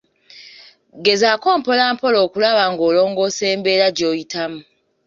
[1.05, 4.59] Gezaako mpolampola okulaba ng’olongosa embeera gyoyitamu.